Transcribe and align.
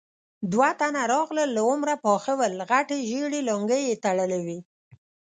دوه 0.51 0.69
تنه 0.79 1.01
راغلل، 1.13 1.49
له 1.55 1.61
عمره 1.71 1.95
پاخه 2.05 2.33
ول، 2.39 2.53
غټې 2.69 2.97
ژېړې 3.09 3.39
لونګۍ 3.49 3.81
يې 3.87 3.95
تړلې 4.03 4.39
وې. 4.45 4.59